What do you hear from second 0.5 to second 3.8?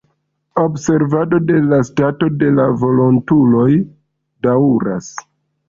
Observado de la stato de la volontuloj